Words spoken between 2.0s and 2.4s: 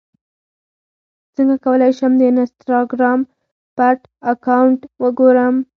د